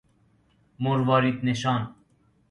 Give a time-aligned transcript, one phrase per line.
[0.79, 1.95] مروارید نشان